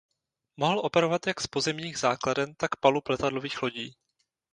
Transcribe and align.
Mohl 0.57 0.79
operovat 0.79 1.27
jak 1.27 1.41
z 1.41 1.47
pozemních 1.47 1.97
základen 1.97 2.55
tak 2.55 2.75
palub 2.79 3.07
letadlových 3.09 3.61
lodí. 3.61 3.95